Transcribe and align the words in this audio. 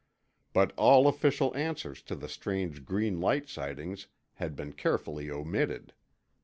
But 0.51 0.73
all 0.77 1.07
official 1.07 1.55
answers 1.55 2.01
to 2.05 2.15
the 2.15 2.27
strange 2.27 2.85
green 2.85 3.19
light 3.19 3.47
sightings 3.47 4.07
had 4.33 4.55
been 4.55 4.73
carefully 4.73 5.29
omitted. 5.29 5.93